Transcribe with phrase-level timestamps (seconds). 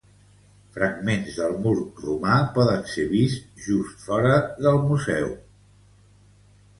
[0.75, 1.73] Fragments del mur
[2.05, 4.33] romà poden ser vists just fora
[4.67, 5.29] del museu.